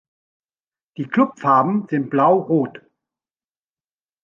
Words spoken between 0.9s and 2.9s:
Die Klubfarben sind blau-rot.